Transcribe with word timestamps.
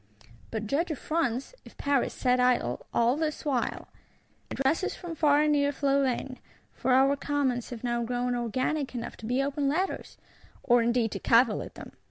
But 0.49 0.65
judge 0.65 0.89
if 0.89 0.97
France, 0.97 1.53
if 1.63 1.77
Paris 1.77 2.11
sat 2.11 2.39
idle, 2.39 2.87
all 2.91 3.15
this 3.15 3.45
while! 3.45 3.87
Addresses 4.49 4.95
from 4.95 5.13
far 5.13 5.43
and 5.43 5.51
near 5.51 5.71
flow 5.71 6.03
in: 6.05 6.39
for 6.73 6.91
our 6.93 7.15
Commons 7.15 7.69
have 7.69 7.83
now 7.83 8.01
grown 8.03 8.35
organic 8.35 8.95
enough 8.95 9.15
to 9.17 9.41
open 9.43 9.67
letters. 9.69 10.17
Or 10.63 10.81
indeed 10.81 11.11
to 11.11 11.19
cavil 11.19 11.61
at 11.61 11.75
them! 11.75 11.91